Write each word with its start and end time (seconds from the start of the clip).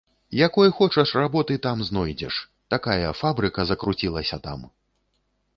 Якой 0.47 0.71
хочаш 0.77 1.11
работы 1.21 1.57
там 1.67 1.83
знойдзеш, 1.89 2.39
такая 2.75 3.13
фабрыка 3.23 3.61
закруцілася 3.73 4.37
там! 4.49 4.59